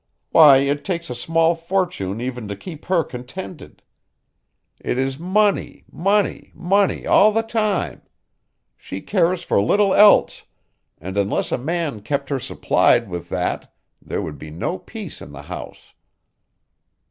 [0.31, 3.83] Why, it takes a small fortune even to keep her contented.
[4.79, 8.01] It is money, money, money, all the time.
[8.77, 10.45] She cares for little else,
[10.99, 15.33] and unless a man kept her supplied with that there would be no peace in
[15.33, 15.93] the house."